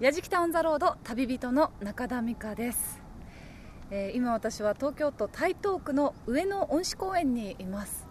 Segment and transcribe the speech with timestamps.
[0.00, 3.00] やじきたオンザロード旅人の中田美香です、
[3.92, 8.08] えー今私は東京都台東区の上野恩賜公園にいます、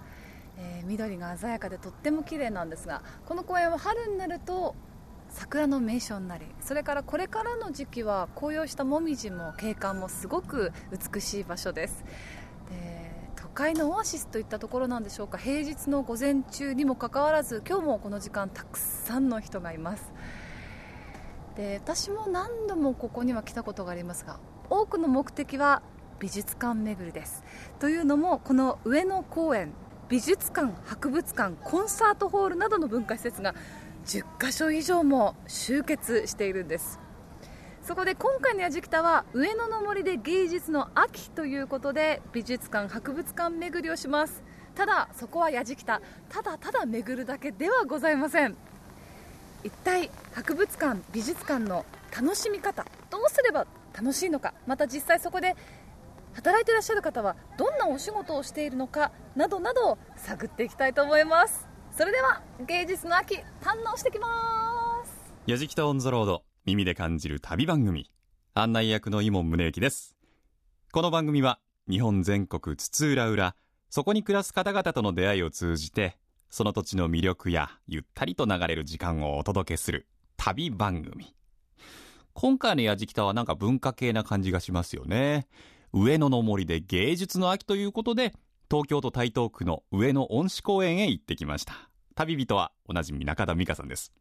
[0.57, 4.75] えー緑が鮮やかでとっても綺麗なんですがこの公園は春になると
[5.27, 10.71] 桜の名所になりそれからこれからの時期は紅葉したもみじも景観もすごく
[11.13, 12.05] 美しい場所です。
[12.69, 15.37] で都会のオアシスといったところなんでしょうか。
[15.37, 20.13] 平日の午前中にもかかわらず今日もこの時間たくさんの人がいます。
[21.55, 24.39] で私も何度もここには来たことがありますが
[24.69, 25.83] 多くの目的は
[26.19, 27.43] 美術館巡りです。
[27.79, 29.73] というのもこの上野公園
[30.09, 33.53] 美術館博物館コンサートホールなどの文化施設が
[34.05, 36.99] 10カ所以上も集結しているんです。
[37.81, 44.43] そこで今回のやじきたは上野の森で芸術の秋ということで美術館博物館巡りをします。
[44.75, 48.55] ただそこはやじきたただただ巡るだけではございません。
[49.63, 51.85] 一体博物館美術館の
[52.15, 55.55] 楽しみ方どうすれば楽しいのかまた実際そこで
[56.33, 61.67] 働いていらっしゃる方はどんなお仕事をしているのかなどなどを探っていきたいと思います。
[61.95, 65.33] それでは芸術の秋堪能してきます。
[65.45, 68.09] やじきたオンザロード耳で感じる旅番組
[68.55, 70.17] 案内役の伊門宗行です。
[70.91, 73.55] この番組は日本全国津々浦々
[73.89, 76.17] そこに暮らす方々との出会いを通じて
[76.55, 80.05] その土地の魅力やゆったりと流れる時間をお届けする
[80.37, 81.33] 旅番組。
[82.35, 85.47] 今回のやじきたはなんか文化系な感じがしますよね。
[85.93, 88.35] 上野の森で芸術の秋ということで
[88.69, 91.89] 東京都台東区の上野恩賜公園へ行ってきました。
[92.13, 94.13] 旅人はおなじみ中田美香さんです。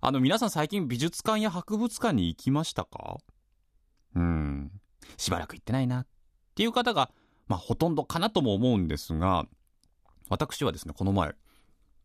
[0.00, 3.18] あの皆さん最近美術館や博物館に行きましたか？
[4.14, 4.70] うん。
[5.18, 6.00] しばらく行ってないな。
[6.00, 6.06] っ
[6.54, 7.10] ていう方が
[7.46, 9.44] まあほとんどかなとも思うんですが
[10.28, 11.34] 私はですねこの前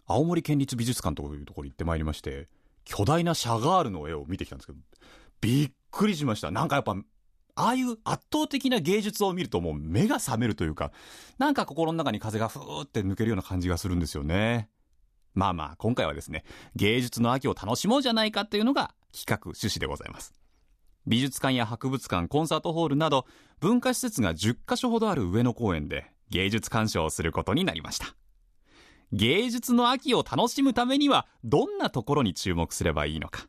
[0.07, 2.47] 青森県立美術館というところに行ってまいりまして
[2.83, 4.79] 巨大なシャガールの絵を見てきたんですけど
[5.39, 6.51] びっくりしました。
[6.51, 6.95] なんかやっぱ
[7.55, 10.91] ああいう圧倒的な芸術を見るともう目が覚めるというか
[11.37, 14.69] なんか心の中に風がふーって抜けるような感じがするんですよね。
[15.33, 16.43] まあまあ今回はですね
[16.75, 20.33] 芸術の秋を楽しもうじゃないかっていうのが企画趣旨でございます。
[21.07, 23.25] 美術館や博物館コンサートホールなど
[23.59, 28.15] 文化施設が10カ所ほどある上野公園で芸術鑑賞をすることになりました。
[29.11, 33.47] 芸術の秋を楽しむためにはどんなところに注目すればいいのか。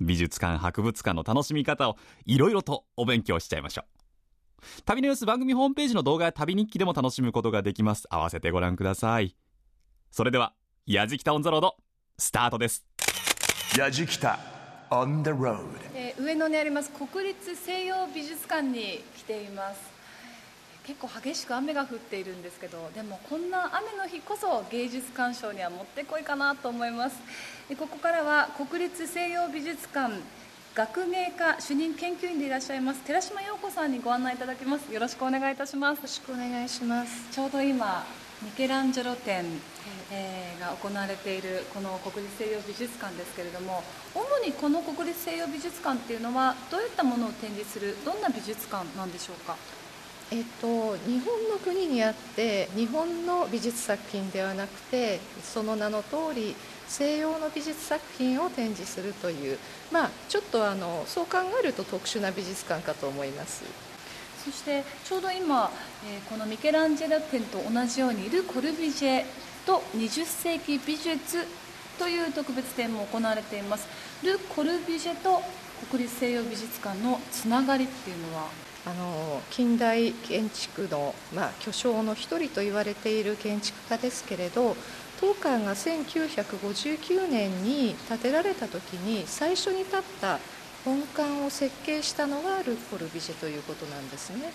[0.00, 3.84] 美術館博物館の楽しみ方をいろいろとお勉強しちゃいましょう。
[4.84, 8.06] 旅の様子番組ホームページの動画や旅日記でも楽しむことができます。
[8.10, 9.36] 合わせてご覧ください。
[10.10, 10.54] それでは
[10.86, 11.76] やじきたオンザロード
[12.18, 12.86] スタートです。
[13.76, 14.38] やじきた
[14.90, 19.91] on the road えー上野にあります国立西洋美術館に来ています
[20.86, 27.16] 結構激しく雨が降っているんですけどでもこんな雨の日こそ芸術鑑賞にはもってこいかなと思います。
[27.70, 30.12] えここからは国立西洋美術館
[30.74, 34.92] 学芸課主任研究員でいらっしゃいます寺島陽子さんにご案内いただきます。
[34.92, 35.98] よろしくお願いいたします。
[35.98, 37.30] よろしくお願いします。
[37.30, 38.04] ちょうど今
[38.42, 39.44] ミケランジェロ展、
[40.10, 43.82] えーが行われているこの国立西洋美術館ですけれども
[44.14, 49.56] 主にこの国立西洋美術館っていうのはどういったものを展示するどんな美術館なんでしょうか？
[50.32, 56.56] えっと日本の国にあって日本の美術作品ではなくてその名の通り
[56.88, 59.58] 西洋の美術作品を展示するという
[59.92, 63.62] まあちょっとあのそう考えると特殊な美術館かと思います。
[64.42, 65.70] そしてちょうど今、
[66.04, 69.24] えこのミケランジェロ展と同じようにル・コルビジェ
[69.66, 71.46] と20世紀美術
[71.96, 73.86] という特別展も行われています
[74.24, 75.42] ル・コルビジェと
[75.90, 78.71] 国立西洋美術館のつながりっていうのは？
[78.84, 84.76] あの近代建築の、まあ、巨匠の一人と言われている建築家ですけれど
[85.20, 90.40] 当館が1959年に建てられた時に最初に建った
[90.84, 94.52] 本館を設計したのがル・コルビジェということなんですね。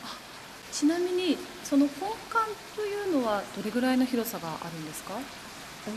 [0.73, 5.13] ちなみにその本館というのはどれぐらいの広さがあるんですか？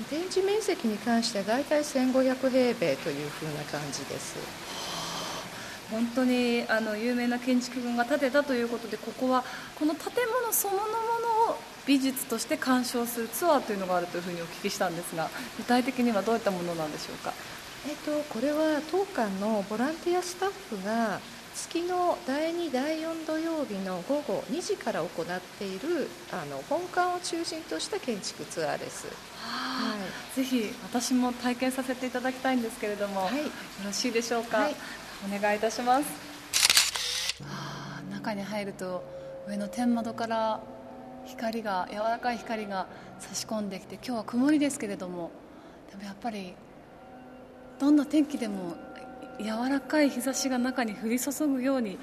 [0.09, 4.37] 展示面積に関しては大体1500平米というふうな感じです
[5.91, 9.45] 本当にあの有名な建築群が建てたということでここは
[9.79, 11.57] この建物そのものを
[11.87, 17.33] 美術として鑑賞するツアーというのがあるというふうにお聞きしたんですが具体的にはどういったものなんでしょうか？
[17.89, 21.19] えっとこれは当館のボランティアスタッフが
[21.55, 29.09] 月の第2第4土曜日の午後2時から行っているあの本館を中心とした建築ツアーです。
[29.37, 29.97] は
[30.37, 33.39] ぜひ私も体験させていただきたいんですけれども、はい。
[33.39, 33.45] よ
[33.85, 34.77] ろしいでしょうか、はい
[35.27, 37.43] お願いいたします。
[37.43, 39.05] はあ中に入ると
[39.49, 40.61] 上の天窓から
[41.27, 42.87] 光が柔らかい光が
[43.19, 45.31] 差し込んできて今日は曇りですけれども
[45.91, 46.55] でもやっぱり
[47.79, 48.77] どんな天気でも
[49.39, 51.99] 柔らかい日差しが中に降り注ぐように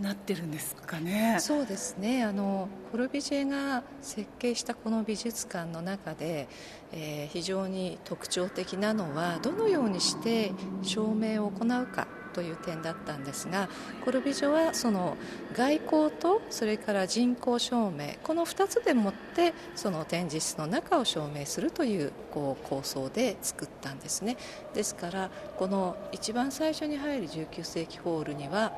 [0.00, 1.38] なってるんですかね。
[1.40, 2.22] そうですね。
[2.22, 6.48] あのコルビジェが設計したこの美術館の中で、
[6.92, 10.52] えー、非常に特徴的なのはどのようにして
[10.82, 13.68] 照明を行うかという点だったんですが
[14.04, 15.16] コルビジョはその
[15.56, 24.36] 外光とそれから人工照明この2つでもってその展示室の中を照明するというこう構想で作ったんですね。
[24.74, 28.72] ですからこの一番最初に入る19世紀ホールには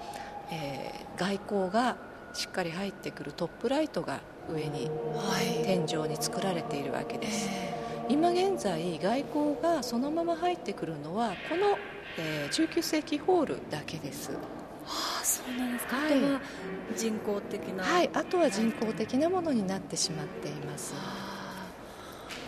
[0.51, 1.97] えー、外光が
[2.33, 4.21] しっかり入ってくるトップライトが
[4.51, 7.51] 上に、はい、天井に作られているわけです、
[8.09, 11.77] 今現在外光がそのまま入ってくるのはこの、
[12.19, 14.33] えー、19世紀ホールだけです。
[14.33, 14.39] は
[15.21, 16.41] あ、そうなんですか、はい、あとは
[16.97, 17.85] 人工的な。
[17.85, 21.67] はいあとは人工的なものになってしまっています、はあ、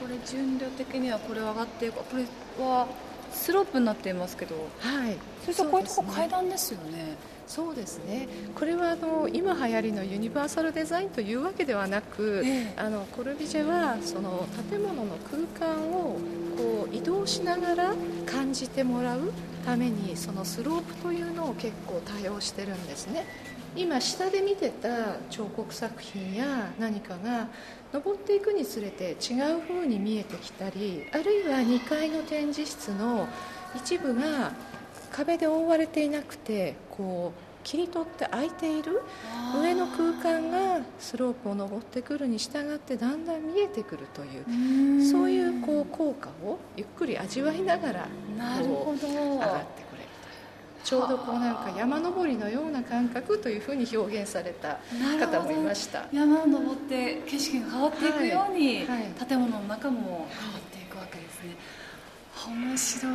[0.00, 2.25] これ順量的にはこれ上がってこれ
[2.64, 2.88] は
[3.32, 4.56] スロープになっていますけど。
[4.78, 5.17] はい。
[5.44, 7.16] そしてこういうとこ階段ですよね
[7.50, 8.29] そうですね。
[8.55, 15.17] これはあの今流行りのユニバーサルデザインというわけではなく、えあのコルビジェはその建物の
[15.58, 16.17] 空間を
[16.56, 17.94] こう移動しながら
[18.25, 19.32] 感じてもらう
[19.67, 23.26] ためにそのスロープというのを結構多用してるんですね。
[23.75, 27.49] 今下で見てた彫刻作品や何かが
[27.93, 33.29] 登っていくにつれて違う風に見えてきたりあるいは2階の展示室の
[33.76, 34.52] 一部が
[35.12, 39.02] 壁で覆われていなくてこう切り取って空いている
[39.60, 48.08] 上の空間がスロープを登ってくるに従ってだんだん見えてくるというそういうこう効果をゆっくり味わいながら
[48.38, 49.08] なるほど。
[49.08, 50.08] 上がってくれる
[50.82, 54.78] ちょうどこうなんか山登りのような感覚というふうに表現された
[55.18, 56.06] 方もいました。
[56.10, 59.02] 山を登って景色が変わっていくように、はい。
[59.02, 61.56] はい、建物の中も変わっていくわけですね、
[62.48, 63.14] 面白い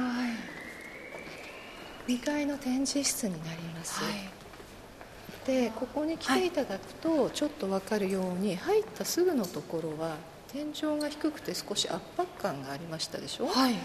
[2.08, 10.18] 2階の展示室になります、はい、でここに来ていただくとちょっと分かるように入ったすぐのところは
[10.52, 13.76] 天井が低くて少し圧迫感がありましたでしょ、はい、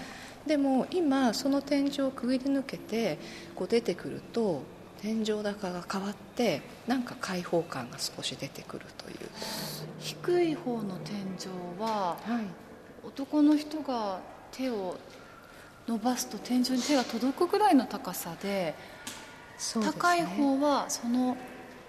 [0.46, 3.18] でも今その天井をくぐり抜けて
[3.54, 4.62] こう出てくると
[5.00, 9.16] 天井高が変わってなんか開放感が少し出てくるという。
[9.98, 11.48] 低い方の天井
[11.80, 12.44] は、はい、
[13.06, 14.20] 男の人が
[14.52, 14.96] 手を
[15.90, 18.74] 伸ばすと天井に手が届くぐらいの高さで、ね、
[19.82, 21.36] 高い方はその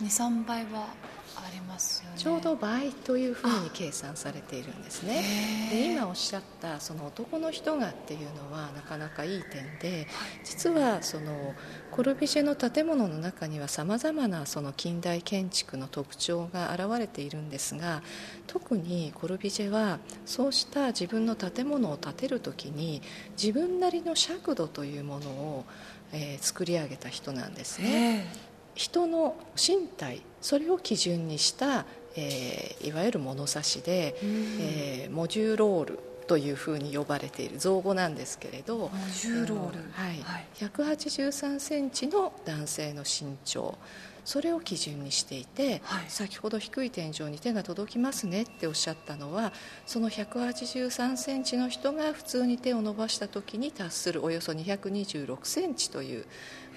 [0.01, 1.11] 23倍はあ
[1.53, 2.18] りますよね。
[2.18, 5.24] ちょうど倍というふうに計算されているんですね。
[5.69, 10.07] で今おっしゃったその男の人がっていうのはなかなかいい点で
[10.44, 11.53] 実はその
[11.92, 18.01] コルビジェの建物の中にはさまざまなその近代建築の特徴が現れているんですが
[18.48, 23.01] 特にコルビジェはそうした自分の建物を建てる時に
[23.42, 25.65] 自分なりの尺度というものを、
[26.13, 28.51] えー、作り上げた人なんですね。
[28.74, 31.85] 人の身体それを基準にした、
[32.15, 43.77] えー、いわゆる物差しで、えー、モジュロールというふうに呼ばれている造語なんですけれどモジュローはい、183センチの男性の身長
[44.23, 49.51] それを基準にしていて、はい、先ほど低い天井に手が届きますねっておっしゃったのは
[49.85, 56.25] その183センチの人が普通に手を伸ばした時に達するおよそ226センチという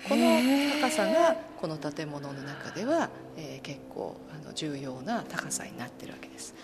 [0.08, 0.38] この
[0.82, 6.54] 高さがこの建物の中では、えー、結構あの重要な高さになってるわけです。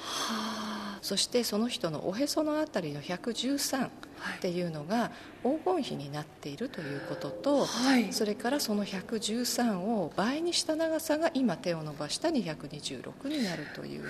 [1.01, 3.89] そしてその人のおへその辺りの113
[4.37, 5.11] っていうのが
[5.43, 14.05] 黄金比になっているということと、はい、それからその113を倍にした長さが今手を伸ばした226になるという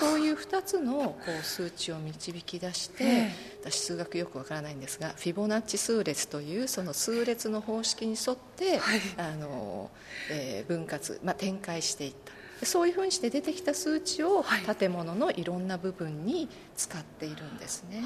[0.00, 3.30] そういう2つのこう数値を導き出して
[3.62, 9.90] 私数学よくわからないんですがフィボナッチ数列というその数列の方式に沿って、はい、あの
[10.30, 12.36] えー、分割、まあ、展開していった。
[12.64, 14.44] そういうふうにして出てきた数値を
[14.78, 18.02] 建物のいろんな部分に使っているんですね。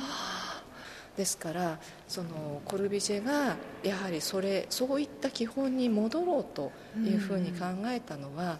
[1.17, 8.59] ですからそのコルビジェがやはりそれそういった基本に戻ろうというふうに考えたのは、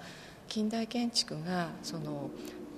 [0.49, 2.31] 近代建築がその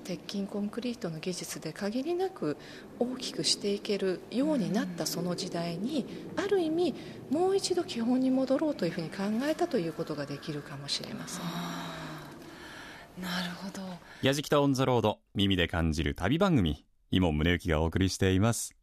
[0.04, 2.56] 鉄筋コンクリートの技術で限りなく
[2.98, 6.94] 大きくしていけるようになったその時代にある意味
[7.30, 11.44] もう一度基本に戻ろうというふうに考えたということができるかもしれません。
[13.22, 13.82] なるほど。
[14.22, 18.74] 矢敷とオンザロード耳で感じる旅番組今宗行がお送りしています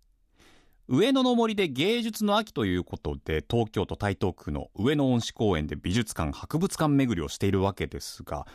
[0.92, 8.48] 上野の森で芸術の秋ということで東京都台東区の上野恩賜公園で美術館博物館巡りをしているわけですが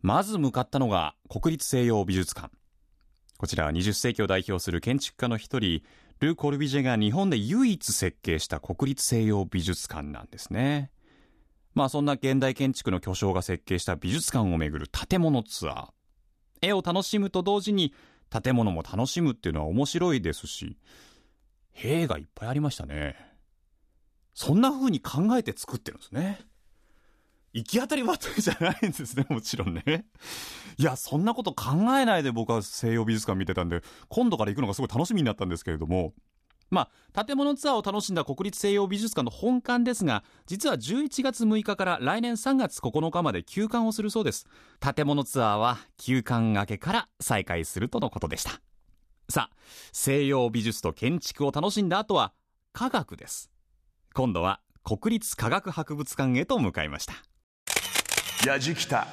[0.00, 2.50] まず向かったのが国立西洋美術館。
[3.36, 5.82] こちらは20世紀を代表する建築家の一人
[6.20, 10.90] ル・コルビジェが日本で唯一設計した国立西洋美術館なんですね。
[11.74, 15.88] まあそんな現代建築の巨匠が設計した美術館をめぐる建物ツアー。
[16.62, 17.92] 絵を楽しむと同時に
[18.30, 20.78] 建物も楽しむっていうのは面白いですし
[21.76, 23.16] 塀がいっぱいありましたね
[24.34, 26.40] そんな風に考えて作ってるんですね
[27.56, 30.04] 行き当たりばったりじゃないんですね、 もちろんね。
[30.76, 36.12] いや、そんなこと考えないで僕は西洋美術館見てたんで、今度から行くのがすごい楽しみになったんですけれども、
[36.68, 44.46] まあ、建物ツアーを楽しんだ国立西洋美術館の本館ですが、実は11月6日から来年3月9日まで休館をするそうです。
[44.80, 48.60] 建物ツアーは休館明けから再開するとのことでした。
[49.28, 49.56] さあ、
[49.92, 52.32] 西洋美術と建築を楽しんだ後は、
[52.72, 53.50] 科学です。
[54.14, 57.14] 今度は国立科学博物館へと向かいました。
[58.46, 59.08] やじきた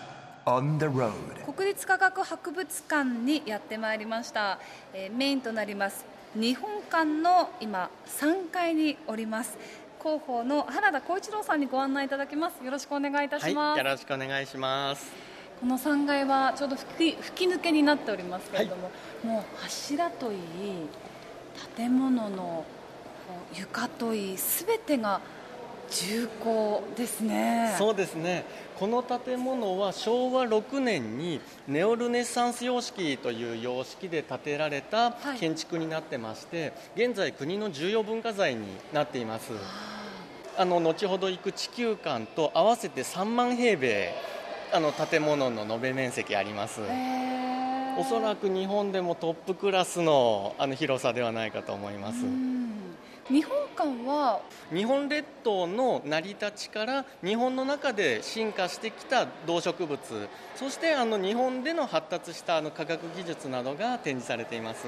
[0.46, 1.14] On the road
[1.52, 4.60] 国立科学博物館にやってまいりました、
[4.94, 6.06] えー、メインとなります
[6.36, 9.58] 日本館の今3階におります。
[10.00, 12.64] 広報の原田光一郎さんにご案内いただきます。
[12.64, 15.33] よろしくお願いいたします、はい、よろしくお願いします
[15.64, 18.90] この3階はちょうど吹き吹き抜けになっておりますけれども、は
[19.24, 20.40] い、もう柱といい
[21.78, 22.66] 建物の
[23.56, 25.22] 床といいすべてが
[25.90, 27.76] 重厚ですね。
[27.78, 28.44] そうですね。
[28.78, 31.40] この建物は昭和6年に
[31.70, 36.68] ネオルネサンス様式という様式で建てられた建築になってまして、は
[36.98, 39.54] い、現在国の重要文化財になっています。
[40.58, 44.14] あの後ほど行く地球館と合わせて3万平米
[44.74, 46.82] あの建物の延べ面積あります。
[47.96, 52.26] おそらく日本でもトップクラスのあの広さではないかと思います。
[53.30, 54.42] 日本館は？
[54.74, 60.00] 日本列島の成り立ちから日本の中で進化してきた動植物。
[60.56, 64.88] そしてあの日本での発達したあの科学技術などが展示されています。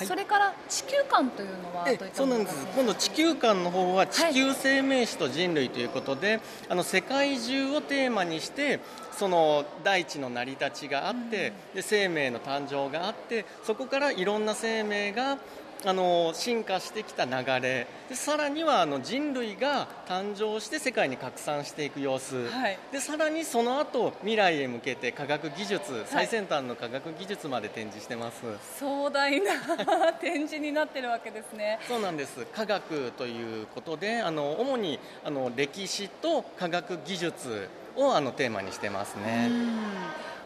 [0.00, 2.56] はい、それから地球館というのはそうなんです。
[2.74, 6.40] 今度地球館の方は地球生命史と人類ということで、はい、
[6.70, 8.80] あの世界中をテーマにして
[9.12, 15.36] その大地の成り立ちがあって、うん、で生命の誕生があってそこからいろんな生命が
[15.84, 17.86] あの進化してきた流れ。
[18.08, 28.42] でさらにはあの人類が誕生して世界に拡散していく様子、はい、でさらにその後未来へ向けて科学技術、はい、最先端の科学技術まで展示してます。
[28.78, 31.78] 壮大な 展示になってるわけですね。
[31.86, 32.44] そうなんです。
[32.46, 39.50] 科学ということであの主にあの歴史と科学技術をあのテーマにしてますね。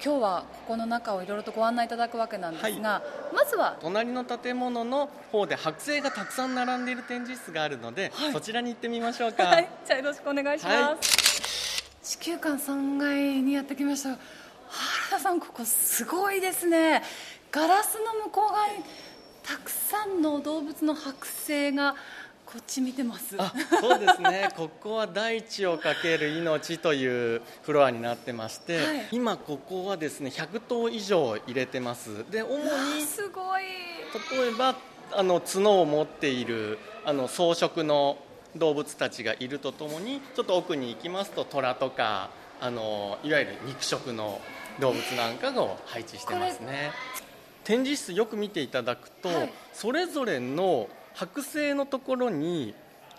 [0.05, 3.77] 今日はここの中をいろいろとご案内いただくわけなんですが、はい、まずは。
[3.81, 14.11] 隣の建物の方で剥製がたくさん並んでいる展示室があるので、はい、そちらに行ってみましょうか、はい、じゃあよろしくお願いします、地球館3階にやってきました。
[14.11, 14.19] 原
[15.11, 17.03] 田さんここすごいですね。
[17.51, 18.85] ガラスの向こう側に
[19.43, 21.95] たくさんの動物の剥製が
[22.55, 23.35] こっち見てます。
[23.37, 24.49] あそうですね。
[24.57, 32.25] ここは大地をかける命というフロアになってまして、はい、今ここはですね100頭以上入れてます。
[32.31, 32.61] で主
[32.95, 33.65] にすごい。
[34.31, 34.77] 例えば
[35.11, 38.19] あの角を持っているあの草食の
[38.55, 42.31] 動物たちがいるとともにちょっと奥に行きますと虎とか
[42.61, 44.41] あのいわゆる肉食の
[44.79, 46.93] 動物なんかを配置してますね。
[47.65, 52.75] 展示室よく見ていただくと、はい、それぞれの剥製のところに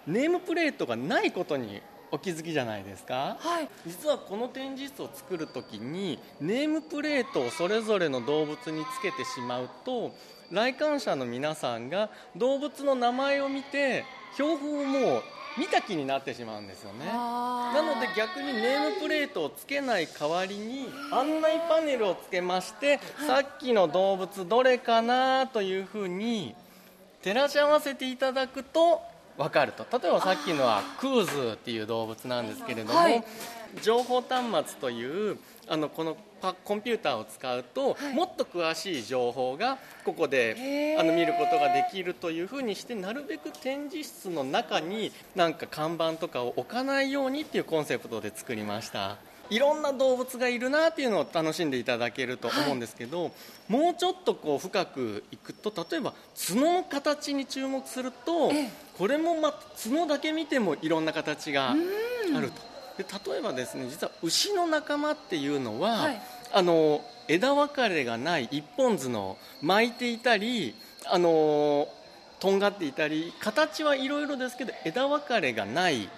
[0.07, 10.13] ネームプレートがないことにお気づきじゃないですか、はい、実はこの展示室を作る時にネームプレートをそれぞれの動物につけてしまうと
[10.51, 15.23] 来館者の皆さんが動物の名前を見て標本をもう
[15.57, 17.05] 見た気になってしまうんですよね。
[17.05, 26.55] なので逆にネームプレートをつけない代わりに案内パネルをつけまして、さっきの動物どれかなというふうに
[27.25, 29.01] 照らし合わせていただくと
[29.35, 29.83] 分かると。
[29.99, 33.23] 例えばさっきのはクーズっていう動物なんですけれども、はい、
[33.81, 36.17] 情報端末というあのこの
[36.63, 49.17] コンピューターを使うと、はい、もっと詳しい情報がここであの見ることができるというふうにしてなるべく展示室の中になんか看板とかを置かないようにっていうコンセプトで作りました。
[49.49, 56.13] いろんな動物がいるなっていうのを楽しんでいただけると思うんですけど、はい、もうちょっとこう深くいくと例えば
[56.47, 58.51] 角の形に注目すると
[58.97, 62.75] これもま角だけ見てもいろんな形があると。
[62.97, 66.21] で例えばですね実は牛の仲間っていうのは、はい、
[66.53, 70.75] あの枝分かれがない一本角の巻いていたり
[71.05, 71.87] あの
[72.39, 76.09] とんがっていたり形はいろいろですけど枝分かれがない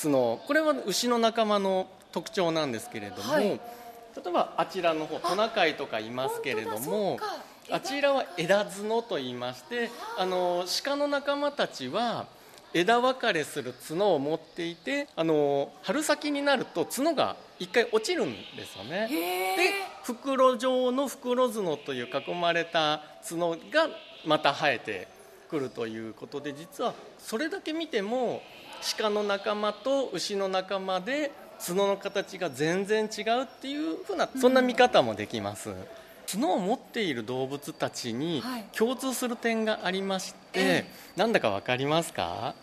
[0.00, 3.58] 角これは牛の仲間の特徴なんですけれども、はい、例
[4.24, 7.18] えばあちらの方トナカイとかいますけれども
[7.72, 12.26] あちらは枝角と言いましてあの鹿の仲間たちは
[12.72, 19.08] 枝分かれする角を持っていてあの春先になると角が一回落ちるんですよね。
[19.08, 19.72] で
[20.04, 23.88] 袋状の袋角という囲まれた角が
[24.24, 25.08] また生えて
[25.50, 28.40] くるということで実はそれだけ見ても
[28.98, 35.74] 鹿の仲間と牛の仲間で角の形が全然違うっていうふうなそんな見方もできます、
[36.30, 38.64] 角を持っている動物たちにはい。
[38.72, 42.54] 共通する点がありまして、えなんだかわかりますか？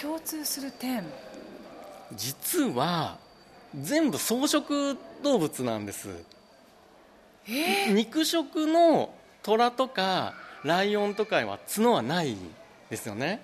[0.00, 1.04] 共通する点。
[2.14, 3.18] 実は
[3.74, 6.08] 全部草食動物なんです、
[7.90, 12.36] 肉食の虎とかライオンとかは角はない
[12.90, 13.40] ですよね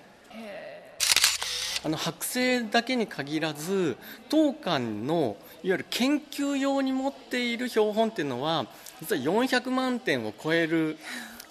[1.83, 8.65] あの剥製だけに限らず当館のいわゆる研究用に持っている標本っていうのは
[9.01, 10.97] 実は400万点を超える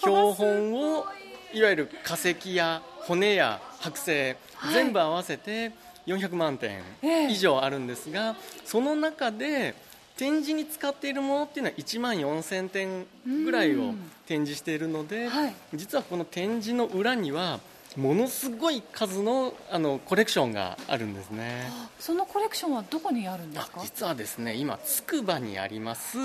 [0.00, 1.06] 標本を
[1.52, 4.37] いわゆる化石や骨や剥製、
[4.73, 5.73] 全部合わせて
[6.06, 6.82] 400万点
[7.30, 9.75] 以上あるんですが、その中で
[10.16, 13.06] 展示に使っているものっていうのは1万4000点
[13.44, 13.94] ぐらいを
[14.26, 15.54] 展示しているので、はい。
[15.75, 17.61] 実はこの展示の裏には
[17.97, 21.71] ものすごい数のあのコレクションがあるんですね。
[21.99, 23.80] そのコレクションはどこにあるんですか？
[23.80, 26.18] あ実はですね今筑波にあります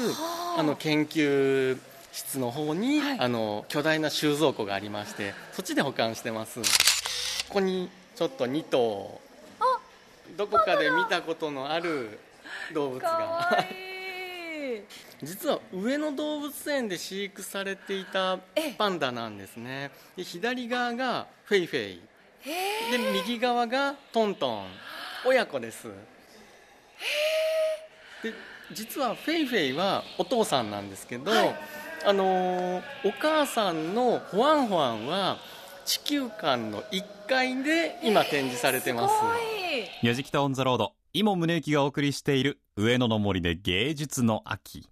[0.58, 0.62] あ。
[0.62, 1.80] の研究
[2.12, 3.20] 室の方に、はい。
[3.20, 6.60] あの巨大な収蔵庫がありましてそっちで保管してます。
[7.48, 9.20] ここにちょっと2頭。
[10.38, 12.20] どこかで見たことのある
[12.74, 13.66] 動物かが
[15.22, 18.76] 実は上野動物園で飼育されていたええ。
[18.78, 19.92] パンダなんですね。
[20.16, 22.02] で左側がフェイフェイ。
[22.92, 24.68] で右側がトントン。
[25.26, 25.88] 親子です。
[28.24, 28.34] で
[28.72, 31.32] 実はフェイフェイはお父さんなんですけど、
[32.06, 35.38] あのーお母さんのホアンホアンは
[35.86, 39.20] 地球館の1階で今展示されてます。
[39.20, 39.42] かわい。
[40.02, 44.90] いやじきたオンザロード今宗行がお送りしている上野の森で芸術の秋。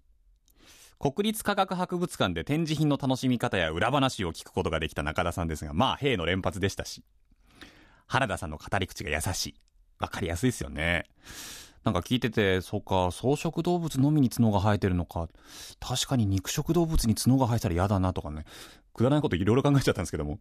[1.00, 7.02] 国立科学博物館で展示品の楽しみ方や裏話を聞くことができた中田さんですがまあ兵の連発でしたし。
[8.06, 9.54] 原田さんの語り口が優しい。
[9.98, 11.06] わかりやすいですよね。
[11.82, 15.28] なんか聞いててそうか草食動物のみに角が生えてるのか。
[15.80, 18.44] 確かに肉食動物に角が生えたら嫌だなとかね。
[18.94, 20.38] くだらないこといろいろ考えちゃったんですけども。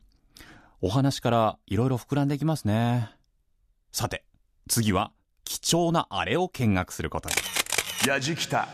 [0.80, 3.10] お話からいろいろ膨らんでいきますね。
[3.92, 4.26] さて
[4.68, 5.12] 次は
[5.44, 7.36] 貴重なあれを見学することに。
[8.08, 8.68] やじきた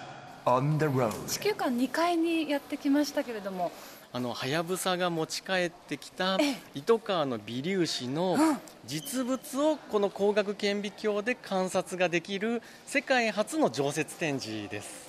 [0.45, 3.71] on the road 地球館2階にやってきましたけれども。
[4.13, 6.57] あのはやぶさが持ち帰ってきたええ。
[6.75, 8.37] 糸川の微粒子の
[8.85, 15.07] 実物をこの光学顕微鏡で観察ができる世界初の常設展示です。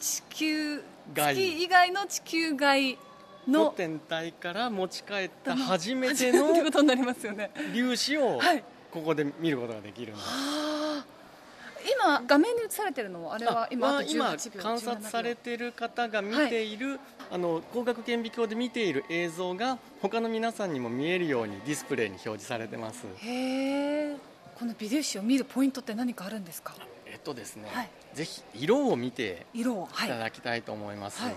[0.00, 2.98] 地球外月以外の地球外
[3.46, 6.54] のの天体から持ち帰った初めての
[7.72, 10.26] 粒子をはいここで見ることができるんです。
[11.96, 17.00] 今画面に映されてるのはあれはあ今今18秒観察されている方が見ている、
[17.30, 23.06] あの光学顕微鏡で見ている映像が他の皆さんにも見えるようにディスプレイに表示されてます。
[23.06, 24.16] 17秒へえ。
[24.58, 26.74] この微粒子を見るポイントって何かあるんですか？
[27.06, 27.90] えっとですね、はい。
[28.14, 31.34] ぜひ色を見ていただきたいと思います、はい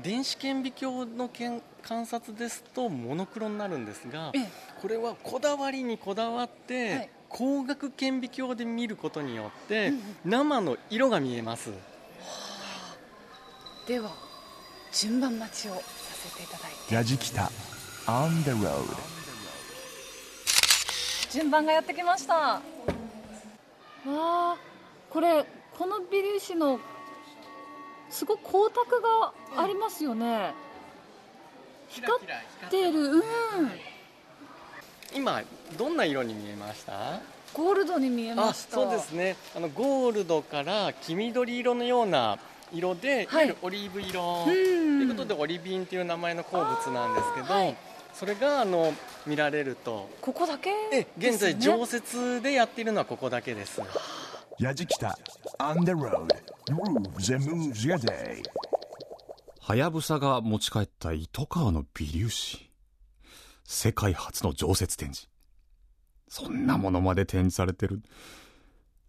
[0.00, 4.48] 電子顕微鏡のけん観察ですとモノクロになるんですがええ。
[4.80, 7.10] これはこだわりにこだわって、はい。
[7.30, 9.92] 光学顕微鏡で見ることによって、
[10.24, 11.70] 生の色が見えます。
[13.86, 14.10] では
[14.92, 16.94] 順番待ちをさせていただいて。
[16.94, 17.50] やじきた。
[18.06, 18.84] On the road
[21.30, 22.34] 順番がやってきました。
[22.34, 22.60] わ
[24.06, 24.56] あ
[25.08, 25.46] これ
[25.78, 26.80] この微粒子の
[28.12, 30.52] すごく光沢がありますよね、
[31.88, 33.00] 光ってる。
[33.00, 33.22] うん。
[35.14, 35.42] 今
[35.76, 37.20] どんな色に見えました？
[37.54, 38.74] ゴールドに見えまあした。
[38.74, 39.36] そうですね。
[39.56, 42.38] あのゴールドから黄緑色のような
[42.72, 44.44] 色で、い、わゆるオリーブ色。
[44.44, 47.76] ということでオリビンという名前の鉱物なんですけど、はい。
[48.14, 48.92] それがあの
[49.26, 50.08] 見られると。
[50.20, 53.80] ここだけえ現在常設でやっているのはここだけです。
[54.58, 55.18] やじきた。
[55.58, 56.28] On the road
[59.60, 62.70] はやぶさが持ち帰った糸川の微粒子。
[63.64, 65.28] 世界初の常設展示。
[66.28, 68.00] そんなものまで展示されてる。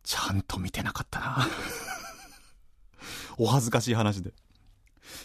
[0.04, 1.48] ちゃんと見てなかったな。
[3.38, 4.34] お恥ずかしい話で。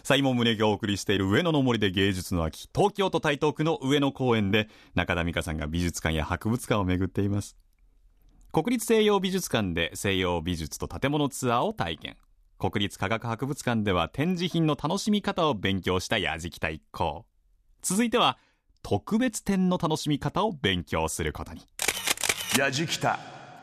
[0.03, 2.69] サイモン宗がお送りしている上野の森で芸術の秋。
[2.75, 7.57] 東京都台東区の上野公園で中田美香さんが美術館や博物館を巡っています。
[8.61, 12.17] 国立西洋美術館で西洋美術と建物ツアーを体験。
[12.59, 17.25] 国立科学博物館では展示品の楽しみ方を勉強したやじきた一行
[17.83, 18.37] 続いては
[18.83, 21.69] 特別展の楽しみ方を勉強することに。
[22.57, 23.17] Yajikita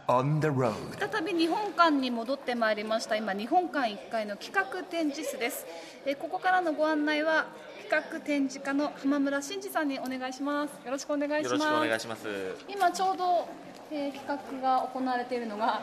[0.07, 0.73] on the road.
[0.97, 3.17] 再び日本館に戻ってまいりました。
[3.17, 5.65] 今日本館1階の企画展示室です。
[6.05, 7.47] えーここからのご案内は
[7.89, 10.71] 企画展示課の浜村真二さんにお願いします。
[10.85, 11.51] よろしくお願いします。
[11.51, 12.27] よろしくお願いします。
[12.69, 13.49] 今ちょうど、
[13.91, 15.81] えー企画が行われているのが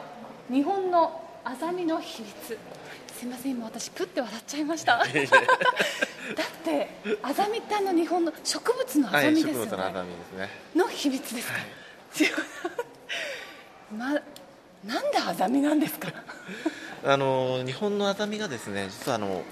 [0.50, 2.58] 日本のアザミの比率。
[3.18, 4.98] すいません今私プって笑っちゃいました。
[4.98, 5.06] だっ
[6.64, 6.88] て
[7.22, 10.50] アザミってあの日本の植物のアはい、ザミですよね、植物のね。
[10.74, 11.58] の秘密ですか、
[13.96, 14.06] ま、
[14.84, 16.08] なんでアザミなんですか？
[17.04, 19.42] あの日本のアザミがですね、実はあの、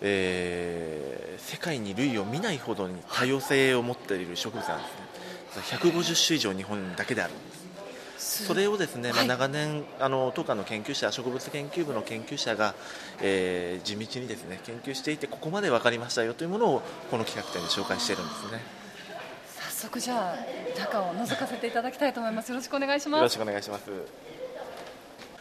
[0.00, 5.78] えー世界に類を見ないほどに多様性を持っている植物なんですね。
[5.78, 7.59] 150種以上日本だけであるんです。
[8.20, 9.28] それをですね、まあ、はい。
[9.28, 12.74] 長年あの当館の研究者植物研究部の研究者が、
[13.22, 18.60] えー地道にですね研究していてここまで分かりましたよというものをこの企画展で紹介しているんですね。
[19.58, 22.50] 早速じゃあ中を覗かせていただきたいと思います。
[22.50, 23.20] よろしくお願いします。
[23.20, 23.90] よろしくお願いします。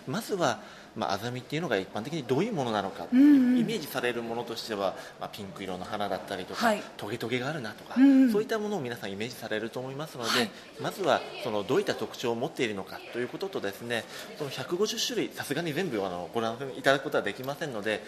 [0.08, 0.60] まずは、
[0.96, 3.24] まあ、アザミっていうのが一般的にどういうものなのか、うんう
[3.56, 3.60] ん。
[3.60, 6.84] イメージされるものとしては、まあ、ピンク色の花だったりとか、はい。
[6.98, 8.32] トゲトゲがあるなとか、うんうん。
[8.32, 10.52] そういったものを皆さんイメージされると思いますので、はい。
[10.82, 14.04] まずはそのどういった特徴を持っているのかということとですね
[14.38, 18.02] その150種類さすがに全部あのご覧いただくことはできませんので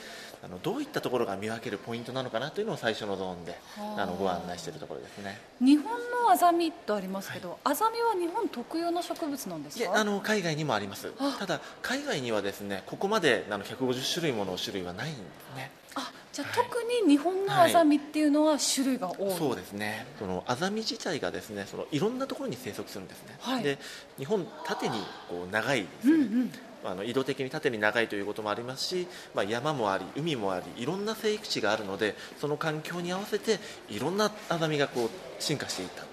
[0.43, 4.01] あのどういったところが見分けるポイントなのかなというのを最初のゾーンではあ。
[4.03, 5.39] あのご案内しているところですね。
[5.59, 5.85] 日本
[6.23, 9.95] のアザミとありますけど、アザミは日本特有の植物なんですか？
[9.95, 11.11] あの海外にもあります。
[11.19, 11.35] あ。
[11.37, 15.71] ただ海外にはですねここまであの150種類もの種類はないんですね。
[15.95, 20.05] あじゃあ特に日本のアザミっていうのは種類が多い、そうですね。
[20.17, 23.63] そのアザミ自体がですねそのいろんなところに生息するんですね、はい。
[23.63, 23.77] で
[24.17, 24.95] 日本縦に
[25.29, 26.51] こう長いですね、うんうん。
[26.84, 36.03] あの移動的に縦に長いということもありますし、まあ、山もあり海もありいろんな生育地があるのでその環境に合わせていろんなアザミがこう進化していった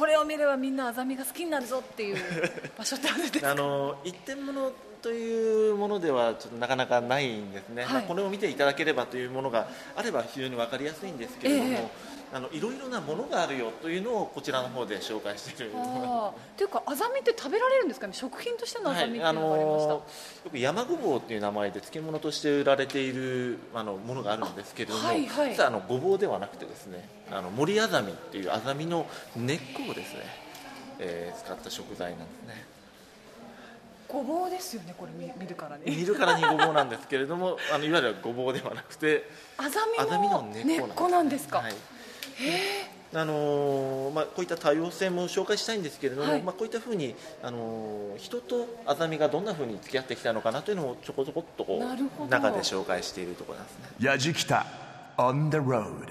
[0.00, 2.16] これを見ればみんなアザミが好きになるぞっていう
[2.78, 3.50] 場所ってあるんですか？
[3.50, 7.92] あの一点物というものではちょっとなかなかないんですね、はい。
[7.92, 15.72] まあ、これを見ていただければというものがあれば非常に分かりやすいんですけれども、ええあのいろいろなものがあるよというのをこちらの方で紹介している。
[15.74, 16.30] あー。
[16.30, 18.12] っていうかアザミって食べられるんですかね？
[18.12, 20.02] 食品としてのアザミっていうあのがありました、のよ
[20.52, 25.50] く山ごぼうっていう名前で漬物として売られているあのものがあるんですけれども、あはいはい。
[25.50, 30.20] 実はあのごぼうではなくてですねあの森アザミっていうアザミの根っこをですね、
[31.00, 32.64] えー使った食材なんですね。
[34.06, 35.82] ごぼうですよねこれ見見るからね。
[35.86, 41.74] 見るからにごぼうなんですけれどもあのいわゆるごぼうではなくて アザミの根っこなんですか、はい
[43.12, 46.42] あのーまあ、こういった多様性も紹介したいんですけれども、はい。
[46.42, 52.24] まあ、こういったふうに、あのー人とアザミがどんなふうに付き合ってきたのかなというのをちょこちょこっとこなるほど。
[52.26, 53.88] う中で紹介しているところなんですね。
[53.98, 54.64] Yajikita
[55.16, 56.06] on the road.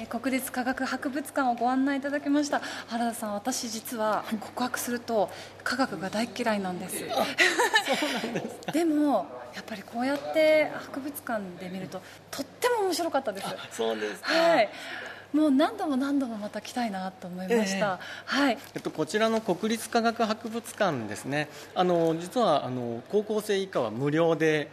[0.00, 2.60] えー国立科学博物館をご案内いただきました。
[2.88, 5.28] 原田さん私実は告白すると
[5.62, 7.04] 科学が大嫌いなんです。
[8.72, 13.46] でもやっぱりこうやって博物館で見るととっても面白かったです。
[13.72, 14.68] そうですはい。
[15.32, 18.58] もう何度も何度もまた来たいなと思いました、はい。
[18.74, 21.48] えっと、こちらの国立科学博物館ですね。
[21.74, 24.68] あの実はあの高校生以下は無料で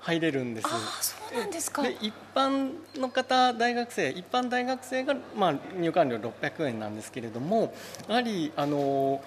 [0.00, 0.66] 入れるんです。
[0.66, 1.82] ああそうなんですか。
[1.82, 7.72] で一般の方大学生一般大学生が、まあ、入館料600円なんですけれども
[8.08, 9.22] やはりあの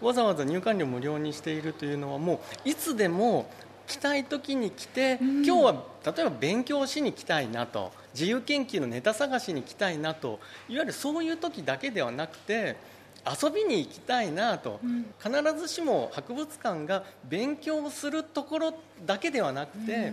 [0.00, 3.50] わざわざ入館料無料にしているというのはもういつでも
[3.86, 12.76] 来たい時に来て、今日は例えば勉強しに来たいなと自由研究のネタ探しに来たいなといわゆるそういう時だけではなくて
[13.26, 14.80] 遊びに行きたいなと、
[15.18, 18.74] 必ずしも博物館が勉強するところ
[19.06, 20.12] だけではなくて、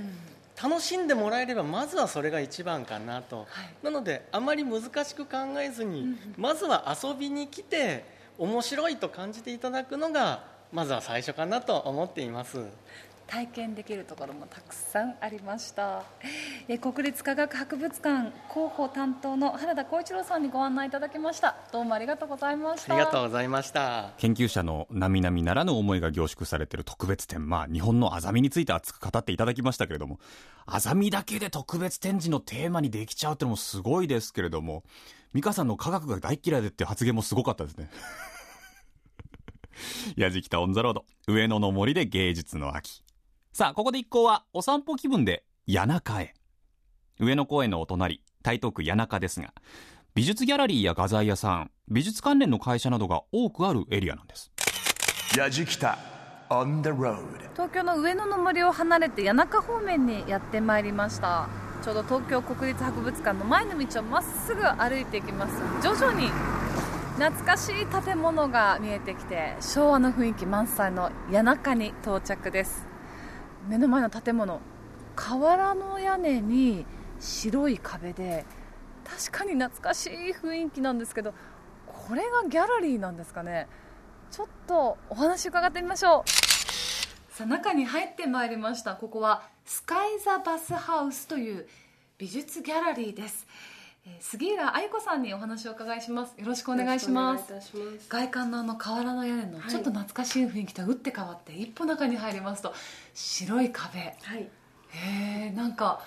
[0.62, 3.47] 楽しんでもらえればまずはそれが一番かなと、
[3.84, 8.05] なのであまり難しく考えずに、まずは遊びに来て
[8.38, 12.60] 面白いと感じていただくのがまずは最初かなと思っています。
[13.31, 16.03] 体験できるところもたくさんありました
[16.67, 24.11] えー国立科学博物館広報担当の原田浩一郎さんにご案内いただきましたどうもありがとうございましたありがとうございました。
[24.17, 30.19] 研究者の並々ならぬ思いが凝縮されている特別展、まあ、日本のアザミについて熱く語っていただきましたけれども、
[30.65, 34.83] アザミだけで特別展示のテーマにできちゃうってのもすごいですけれども、
[35.33, 37.89] 美香さんの科学が大嫌いでっていう発言もすごかったですね。
[40.17, 43.03] やじきたオンザロード、上野の森で芸術の秋。
[43.53, 46.33] さあ、ここで一行はお散歩気分で谷中へ。
[47.19, 49.53] 上野公園のお隣、台東区谷中ですが、
[50.15, 54.53] 美術ギャラリーや画材屋さん、美術関連の会社などが多くあるエリアなんです。
[55.35, 55.97] Yajikita
[56.49, 57.19] on the road.
[57.53, 61.47] 東京の上野の森を離れて谷中方面にやってまいりました
[61.83, 66.29] ちょうど東京国立博物館の前の道をまっすぐ歩いていきます徐々に
[67.15, 72.90] 懐かしい建物が見えてきて昭和の雰囲気満載の谷中に到着です
[73.67, 74.60] 目の前の建物
[75.15, 76.86] 瓦の屋根に
[77.19, 78.45] 白い壁で
[79.04, 81.34] 確かに懐かしい雰囲気なんですけど
[81.86, 83.67] これがギャラリーなんですかね？
[84.32, 86.30] ちょっとお話伺ってみましょう。
[87.34, 88.95] さあ中に入ってまいりました。
[88.95, 91.67] ここはスカイ・ザ・バスハウスという
[92.17, 93.47] 美術ギャラリーです、
[94.05, 96.33] えー杉浦愛子さんにお話をお伺いします。
[96.39, 97.53] よろしくお願いします。
[98.09, 99.69] 外観のあの瓦の屋根のはい。
[99.69, 102.73] ちょっと懐かしい雰囲気とは打って変わって一歩中に入りますと
[103.13, 103.99] 白い壁。
[103.99, 104.47] へはい。
[105.49, 106.01] えなんか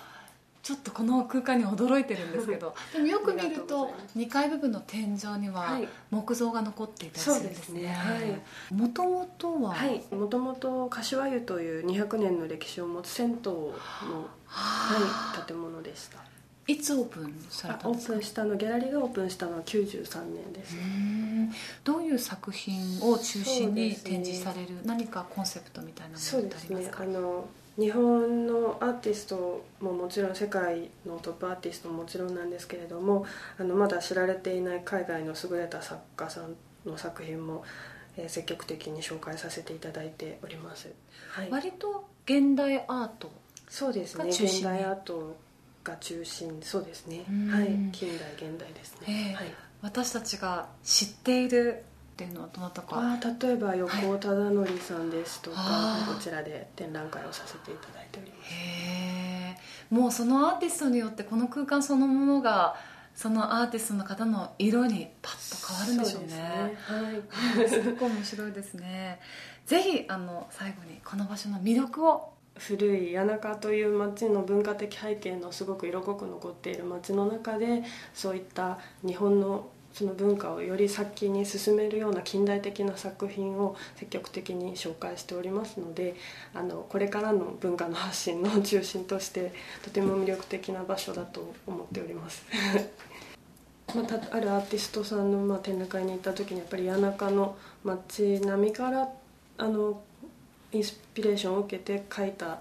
[0.61, 2.75] ちょっとこの空間に驚いてるんですけど。
[2.91, 4.19] でもよく見るとうとございます。
[4.19, 5.87] 2階部分の天井にははい。
[6.11, 7.65] 木造が残っていたりするんですね。
[7.65, 7.93] そうですね。
[7.93, 8.37] は
[8.73, 8.73] い。
[8.73, 9.73] もともとは？
[9.73, 10.03] はい。
[10.13, 13.73] もともと柏湯という200年の歴史を持つ銭湯の、
[14.47, 16.17] はい、建物でした
[16.67, 18.13] いつオープンされあたんですか？
[18.13, 20.75] オープンしたのギャラリーがオープンしたのは93年です。
[21.83, 27.05] どういう作品を中心に展示される、何かコンセプトみたいなもそうのってありますか？
[27.05, 27.17] ですね。
[27.17, 27.47] あの
[27.77, 33.25] 日本のアーティストももちろん世界のトップアーティストももちろんなんですけれども
[33.59, 36.55] あのまだ知られていない海外の優れた作家さん
[36.89, 37.63] の作品も、
[38.17, 40.89] えー積極的に紹介させていただいております、
[41.31, 43.29] はい、割と現代アート
[43.67, 44.29] そうですね。
[44.29, 45.35] 現代アート
[45.85, 47.23] が中心そうですね。
[47.29, 47.47] うん。
[47.49, 47.67] はい。
[47.93, 49.13] 近代現代ですええ。
[49.29, 49.53] ね、はい。
[49.81, 52.97] 私たちが知っているっていうのはどなたか？
[52.97, 56.13] あー例えば横尾忠則さんですとか、あー。
[56.13, 58.53] こちらで展覧会をさせていただいております。
[58.53, 59.55] へえ
[59.89, 62.75] もうそのアーティストによってこの空間そのものが
[63.13, 66.29] そのアーティストの方の色にパッと変わるんでしょうね。
[66.29, 66.77] すね。
[67.55, 67.69] はい。
[67.69, 69.19] すごく面白いですね。
[69.65, 86.15] ぜひあの最後にこの場所の魅力を古い谷中という町の文化的背景のすごく色濃く残っている町の中でそういった日本のその文化をより先に進めるような近代的な作品を積極的に紹介しておりますので
[86.53, 92.43] あのこれからの文化の発信の中心としてとても魅力的な場所だと思っております。
[93.95, 99.07] ま、たあるアーティストさんの、まあ、展覧会に行った時にやっぱり谷中の街並みから
[99.57, 100.01] あの
[100.75, 102.59] インスピレーションを受けて描いた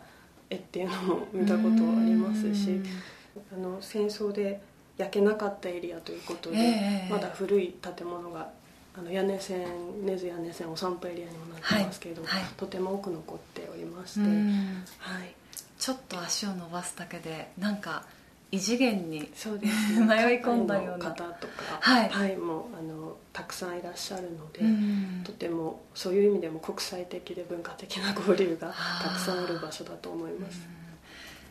[0.48, 2.80] 絵っていうのも見たことありますし
[3.52, 4.60] あの戦争で
[4.96, 7.10] 焼けなかったエリアということで、ええ。
[7.10, 8.48] まだ古い建物が
[8.96, 9.66] あの屋根線
[10.04, 12.42] 根津屋根線お散歩エリアにもなってますけれども、はい。
[12.42, 12.50] はい。
[12.56, 14.84] とても多く残っておりまして、うん。
[14.98, 15.34] はい、
[15.78, 18.04] ちょっと足を伸ばすだけでなんか
[18.54, 20.06] 異次元にそうですね。
[20.06, 21.06] 迷い込んだような。
[21.06, 22.36] 方とか、はい。
[22.36, 25.22] もうあのたくさんいらっしゃるので、うん。
[25.24, 30.60] とてもそういう意味でも国際的で文化的な交流がたくさんある場所だと思います。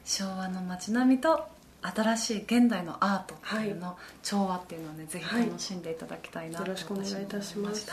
[0.06, 1.46] 昭和の街並みと
[1.82, 7.92] 新しい現代のアートっていうの、調和っていうのをねぜひ楽しんでいただきたいなとよろしくお願いいたします。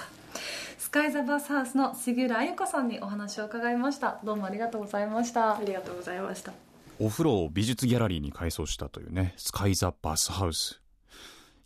[0.79, 4.20] スカイザバースハウスの杉浦彩子さんにお話を伺いました。
[4.23, 5.57] どうもありがとうございました。
[5.57, 6.69] ありがとうございました。
[7.03, 10.83] お風呂を美術ギャラリーに改装したというね、スカイザバスハウス。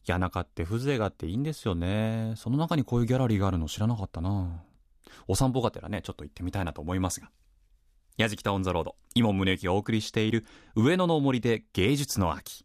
[0.07, 2.35] 谷中って風情があっていいんですよね。
[2.37, 4.63] その中にこういうギャラリーがあるの知らなかったな
[5.27, 7.33] お散歩がてらね、ちょっと行ってみたいなと思いますが。
[8.17, 12.65] 矢敷北オンザロード、今宗行がお送りしている上野の森で芸術の秋。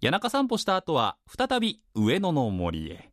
[0.00, 3.10] 谷中散歩した後は再び上野の森へ。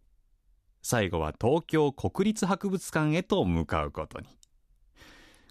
[0.82, 4.28] 最後は東京国立博物館へと向かうことに。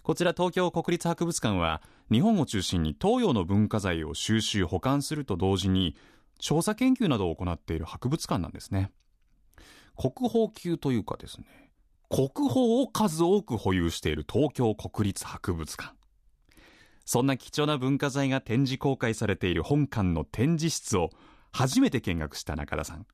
[0.07, 5.97] こちら東京国立博物館は日本を中心に東洋の文化財を収集保管すると同時に
[6.39, 8.93] 調査研究などを行っている博物館なんですね。
[9.97, 11.73] 国宝級というかですね
[12.09, 15.93] 国宝を数多く保有している東京国立博物館。
[17.03, 21.09] そんな貴重な文化財が展示公開されている本館の展示室を
[21.51, 23.05] 初めて見学した中田さん。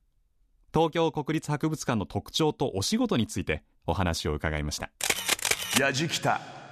[0.72, 4.92] 東京国立博物館の特徴とお仕事についてお話を伺いました。
[5.76, 6.63] Yajikita on the road.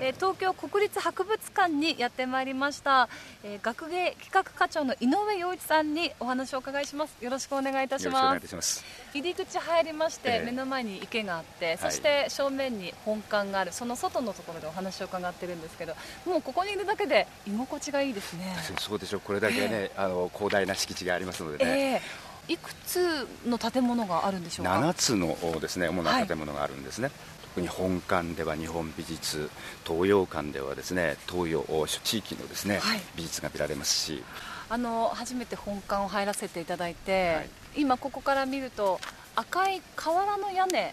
[0.00, 3.08] えー東京国立博物館にやってまいりました、
[3.44, 7.16] えー学芸企画課長の井上洋一さんにお話をお伺いします。
[7.20, 8.84] よろしくお願いいたしよろしくお願ますいいたします。
[9.14, 18.56] 入り口入りまして、ええ目の前に池があってそして正面に本館があるその外のところでお話を伺ってるんですけどもうここにいるだけで居心地がいいですね。
[18.78, 19.20] そうでしょう。
[19.20, 21.70] これだけね、あの広大な敷地がありますのでね。
[21.70, 27.10] ええいくつの建物があるんでしょうか？7つのですね主な建物があるんですね。
[27.56, 29.48] 特に本館では日本美術、
[29.86, 31.64] 東洋館ではですね東洋
[32.04, 33.00] 地域のですね、はい。
[33.16, 34.22] 美術が見られますし、
[34.68, 37.48] あの初めて本館を入らせていただいて、はい。
[37.76, 39.00] 今ここから見ると
[39.36, 40.92] 赤い瓦の屋根はい、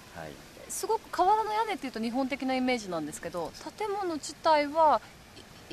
[0.69, 5.22] すごく瓦の屋根っていうと日本的なイメージなんですけど建物自体はい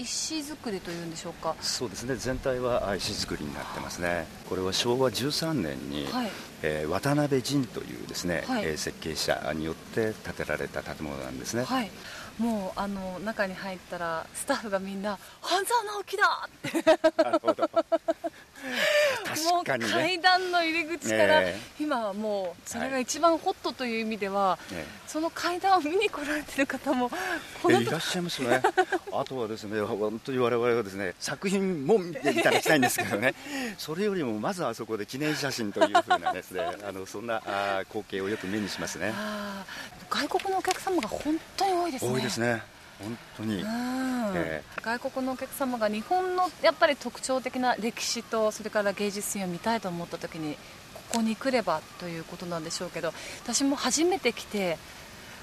[0.00, 1.54] 石造りというんでしょうか。
[1.60, 2.16] そうですね。
[2.16, 4.26] 全体は石造りになってますね。
[4.48, 6.30] これは昭和13年に、はい。
[6.62, 8.64] えー渡辺仁というですね、はい。
[8.64, 11.90] えー設計者によって建てられた建物なんですね、はい。
[12.38, 16.82] もうあの中に入ったらスタッフがみんな「半沢直樹だ!」って。
[17.22, 17.68] なるほど
[19.36, 27.10] もう階段の入り口から、え今はもうそれが一番ホットという意味では、えその階段を見に来られてる方も
[27.62, 28.62] このいらっしゃいますね。
[29.12, 33.34] あとはですね本当に我々はですね作品も見ていただきたいんですけどね。
[33.78, 39.12] それよりもまずあそこで記念写真というふうなですねあのそんなあー光景をよく目にしますね。
[40.08, 42.12] 外国のお客様が本当に多いですね。
[42.12, 42.62] 多いですね
[43.02, 44.32] 本当に、うん。
[44.34, 50.54] え外国のお客様が日本のやっぱり特徴的な歴史とそれから芸術品を見たいと思った時に
[51.10, 54.78] ここに来ればということなんでしょうけど私も初めて来て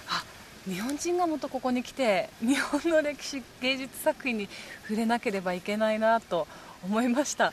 [0.09, 0.23] あ
[0.65, 4.47] 日本人がもっとここに来て日本の歴史芸術作品に
[4.83, 6.47] 触れなければいけないなと
[6.83, 7.51] 思いました。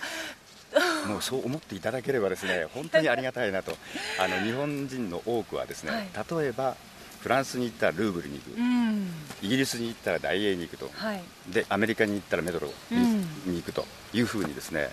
[1.07, 3.77] もうそう思っていただければですね本当にありがたいなと。
[4.19, 6.43] あの日本人の多くはですね、 はい。
[6.43, 6.77] 例えば
[7.25, 9.09] フランスに行ったらルーブルに行く、うん。
[9.41, 10.91] イギリスに行ったら大英に行くと。
[10.93, 11.23] はい。
[11.49, 13.87] でアメリカに行ったらメトロに,、行くと。
[14.13, 14.91] いうふうにですね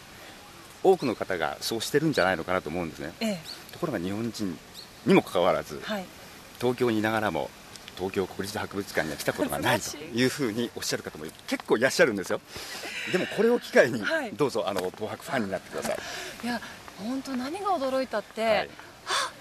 [0.82, 3.12] 多くの方がそうしてるんじゃないのかなと思うんですね。
[3.20, 3.39] ええ。
[3.74, 4.58] ところが日本人
[5.06, 6.06] にもかかわらずはい。
[6.62, 7.50] 東京にいながらも
[7.98, 10.26] 東京国立博物館には来たことがないとい。
[10.26, 12.39] うふうにおっしゃる方も結構いらっしゃるんですよ。
[13.12, 14.32] でもこれを機会にはい。
[14.32, 15.98] どうぞあの東博ファンになってください。
[16.46, 16.62] いや
[16.98, 18.70] 本当何が驚いたって、はい。
[19.08, 19.32] あ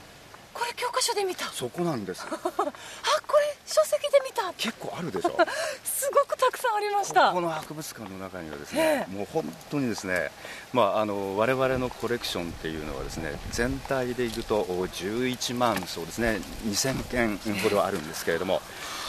[0.60, 1.46] これ教科書で見た。
[1.46, 2.26] あそこなんです。
[2.28, 4.52] これ書籍で見た。
[4.58, 5.30] 結構あるでしょ。
[5.82, 7.28] すごくたくさんありました。
[7.28, 10.30] ここの博物館の中にはですえね、えもう本当にですね、
[10.74, 18.60] まあ、あの我々のコレクションっていうのはですね全体でいくとお11万そうですね2000件ほどあるんですけれども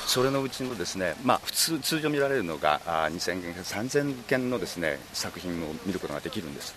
[0.06, 6.74] それのうちのですね、まあ、普通通常見られるのがあ2000件から3000件のですね作品を見ることができるんです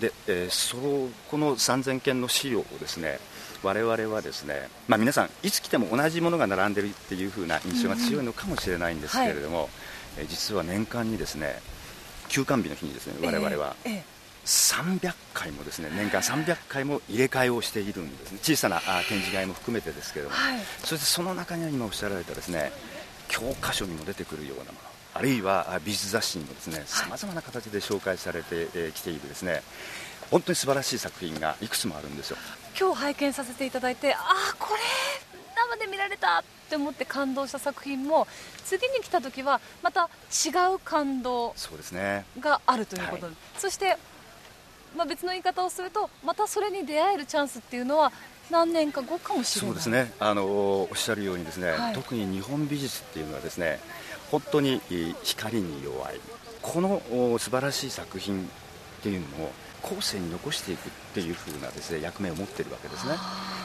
[0.00, 3.18] で、えーそのこの3000件の資料をですね
[3.62, 9.68] 我々はですね、まあ、皆さんいつ来ても同じものが並んでるっていう風な印象が強いのかもしれないんですけれども、
[10.18, 11.60] えー実は年間にですね
[12.28, 13.92] 休館日の日にですね我々はええ。
[13.94, 18.38] え300回もですね年間300回も入れ替えをしているんですね。
[18.42, 20.60] 小さなあ展示会も含めてですけれども、はい。
[20.80, 22.70] そしてその中には今おっしゃられたですね
[23.28, 29.62] 教科書にも出てくるようなものあるいはあ美術雑誌にもですねさまざまな形で紹介されてえーきているですね。
[30.30, 32.36] 本当に素晴らしい作品がいくつもあるんですよ。
[32.78, 34.80] 今日拝見させていただいてああこれ
[35.56, 38.26] 生で見られたって思って感動した作品も
[38.64, 42.24] 次に来た時はまた違う感動そうですね。
[42.40, 43.34] があるということで、はい。
[43.58, 43.96] そして、
[44.96, 48.10] まあ、別の言い方をするとまたそれに出会えるチャンスっていうのは
[48.50, 49.68] 何年か後かもしれない。
[49.68, 50.12] そうですね。
[50.18, 51.94] あのおっしゃるようにですね、はい。
[51.94, 53.78] 特に日本美術っていうのはですね
[54.34, 56.20] 本当にえー光に弱い。
[56.60, 58.46] このお素晴らしい作品っ
[59.00, 63.12] ていうのを後世に残していくっていう風なですね役目を持っているわけですね。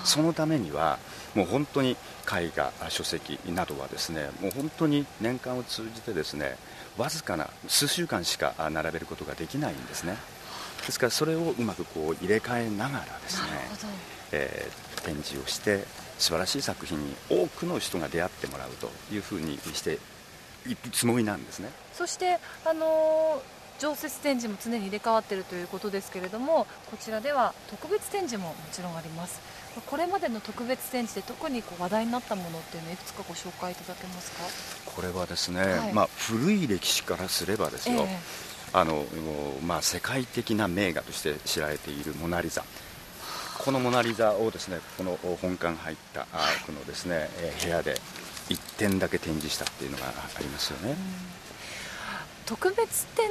[0.03, 0.99] そのためには
[1.34, 6.55] もう本当に絵画あ書籍などはですねもう本当に年間を通じてですね
[6.97, 10.17] わずかな数週間しかあ並べることができないんですね。
[10.86, 13.47] ですからそれをうまくこう入れ替えながらですね
[14.34, 15.86] えー展示をして
[16.19, 19.97] 素晴らしい作品に多くの人が出会ってもらうというふうにして
[20.75, 21.69] つもりなんですね。
[21.93, 29.39] そして、あのー常設展示も常に入れ替わっているということですけれどもこちらでは特別展示ももちろんあります。
[29.88, 34.43] これまでの特別展示で特にこう話題になったものっていうのをいくつかご紹介いただけますか？
[34.93, 35.93] これはですね、はい。
[35.93, 38.19] まあ、古い歴史からすればですよ、え
[38.73, 39.05] あの
[39.65, 42.65] まあ、世界的な名画として知られているモナ・リザ。
[43.60, 47.95] このモナ・リザをですねこの本館入ったあこのですねえー部屋で
[48.49, 50.95] 1点だけ展示したっていうのがありますよね、
[52.45, 53.29] 特別展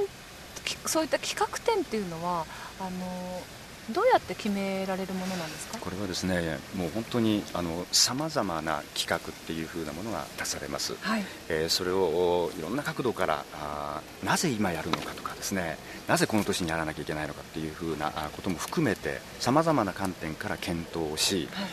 [0.65, 2.45] きそういった企画展っていうのは
[2.81, 3.43] あの
[3.91, 5.79] どうやって決められるものなんですか？
[5.79, 7.43] これはですねもう本当に
[7.91, 11.25] さまざまな企画っていう風なものが出されます、はい。
[11.49, 15.79] えーそれをいろんな角度からあーなぜ今やるのかとかですね。
[16.07, 21.67] なぜこの年にやらなきゃいけないのかっていう風なあことも含めてさまざまな観点から検討をし、はい。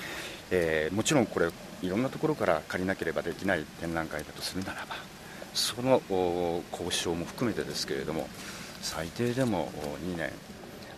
[0.51, 1.49] えーもちろんこれ
[1.81, 4.95] いろんなところから借りなければできない展覧会だとするならば
[5.53, 6.01] その
[6.71, 8.27] 交渉も含めてですけれども
[8.81, 9.69] 最低でも
[10.03, 10.31] 2年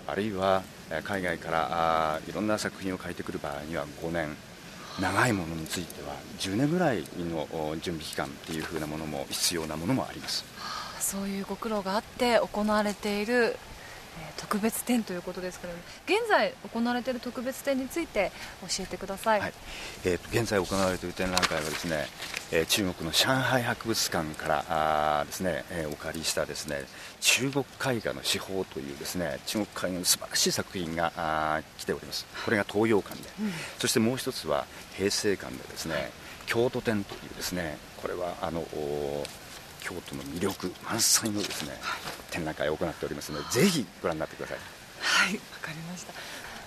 [0.08, 0.64] あるいは
[1.04, 4.36] 海外からいろんな作品を描いてくる場合には5年
[5.00, 7.48] 長いものについては10年ぐらいの
[7.82, 10.44] 準備期間っていう風なものも必要なものもあります。
[11.00, 13.58] そういうご苦労があって行われている
[14.38, 19.54] 特別展ということですけれども現在行われている特別展について教えてください、はい。
[20.06, 22.06] えーと現在行われている展覧会はですね、
[22.52, 26.84] えー中国の上海博物館からあーですね、えーお借りしたですね
[27.20, 32.26] 中国絵画の手法というですね中国絵画の素晴らしい作品があー来ております。
[32.46, 33.30] これが東洋館で、
[33.80, 34.66] そしてもう一つは
[34.96, 36.12] 平成館でですね
[36.46, 39.24] 京都展というですねこれはあのお
[39.88, 41.72] 京都の魅力満載のですね、
[42.30, 44.58] 展覧会を行っておりますのでぜひご覧になってください。
[45.00, 46.14] はいわかりました。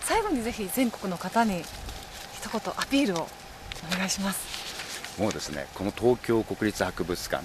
[0.01, 3.29] 最後にぜひ全国の方に一言アピールを
[3.93, 5.21] お願いします。
[5.21, 7.45] もうですねこの東京国立博物館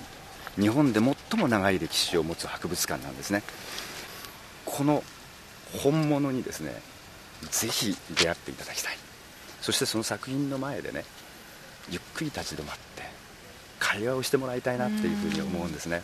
[0.57, 3.43] 日本で最も長い歴史を持つ博物館なんですね。
[4.63, 5.03] この
[5.83, 6.81] 本物にですね
[7.51, 8.97] ぜひ出会っていただきたい。
[9.59, 11.03] そしてその作品の前でね
[11.89, 13.03] ゆっくり立ち止まって
[13.95, 16.03] 会話をしてもらいたいなっていうふうに思うんですね。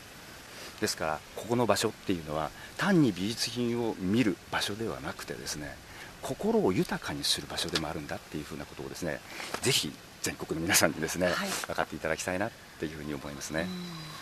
[0.80, 5.76] ですからここの場所っていうのは単に美術品を見る場所ではなくてですね
[6.24, 9.20] 心を豊かにする場所でもあるんだっていうふうなことをですね
[9.62, 9.92] ぜひ
[10.24, 11.50] 全国の皆さんにですね、はい。
[11.68, 13.68] 分かっていただきたいなっていうふうに思いますね、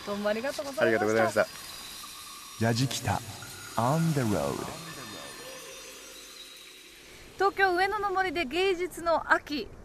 [0.05, 0.81] どうもありがとうございました。
[0.83, 1.45] ありがとうございました。
[2.65, 3.21] ヤジキタ
[3.77, 4.53] On the road
[7.35, 9.61] 東京上野の森で芸術の秋。
[9.61, 9.78] えー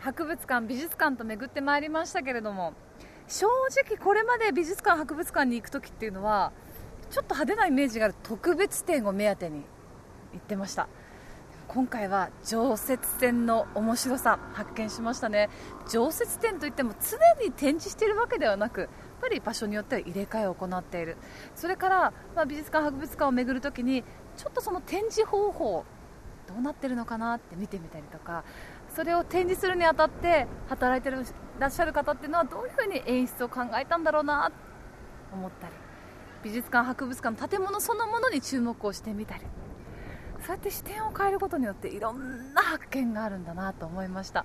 [0.00, 2.74] 博物館美術館と巡ってまいりましたけれども
[3.28, 3.46] 正
[3.84, 6.52] 直これまで美術館博物館に行く時っていうのは
[7.10, 9.64] ちょっと派手なイメージがある特別展を目当てに
[10.32, 10.88] 行ってました。
[11.66, 15.48] 今回は常設展の面白さ発見しましたね。
[15.88, 18.88] 常設展といっても常に展示しているわけではなくやっ
[19.20, 21.16] ぱり場所によっては入れ替えを行っている。
[21.54, 24.02] それから、まあ、美術館博物館を巡るときに
[24.36, 25.84] ちょっとその展示方法
[26.48, 28.42] どうなってるのかなって見てみたりとか
[29.00, 31.24] それを展示するにあたって働いてる
[31.58, 35.72] らっしゃる方っていうのはどういうふうに演出を考えたんだろうなと思ったり
[36.44, 39.46] 美術館博物館の建物そのものに注目をしてみたり。
[40.40, 44.44] そうやって視点を変えることによっていろんな発見があるんだなと思いました。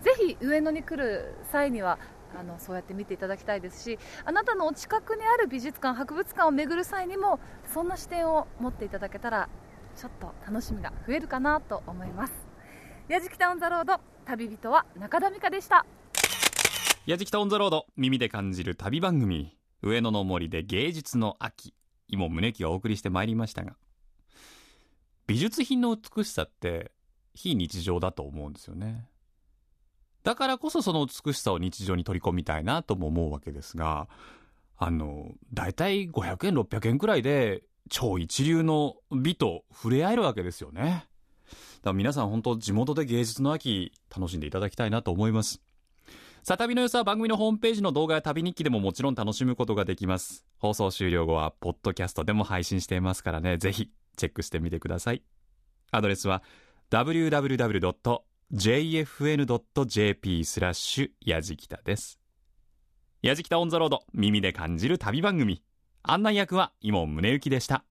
[0.00, 1.98] ぜひ上野に来る際には
[2.38, 9.50] あのそうやって見ていただきたいですしあなたのお近くにある美術館博物館を巡る際にもそんな視点を持っていただけたら
[9.94, 12.49] ちょっと楽しみが増えるかなと思います。
[13.10, 15.84] 矢敷タウンザロード旅人は中田美香でした。
[17.06, 21.74] 矢敷タオンザロード耳で感じる旅番組上野の森で芸術の秋。
[22.06, 23.74] 今宗木がお送りしてまいりましたが。
[25.26, 26.92] 美術品の美しさって
[27.34, 29.08] 非日常だと思うんですよね。
[30.22, 34.08] だからこそその美しさを日常に取り込みたいなとも思うわけですが
[34.76, 41.09] あの大体500円600円くらいで超一流の美と触れ合えるわけですよね。
[41.86, 45.60] ら皆さん本当地元で芸術の秋楽しんでいただきたいなと思います。
[46.42, 50.44] さあ旅の様子は番組のホームページの動画や旅日記でももちろん楽しむことができます。
[50.58, 53.58] 放送終了後はポッドキャストでも配信していますからね。
[53.58, 55.22] ぜひチェックしてみてください。
[55.90, 56.42] アドレスは
[56.90, 58.24] www.jfn.jp
[60.44, 62.18] スラッシュやじきたです。
[63.22, 65.62] やじきたオンザロード耳で感じる旅番組。
[66.02, 67.84] 案内役は伊門宗行でした。